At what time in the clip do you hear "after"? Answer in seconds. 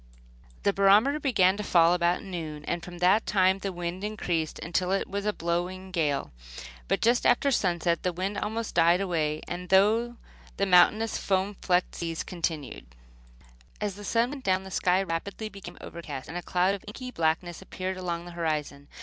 7.23-7.51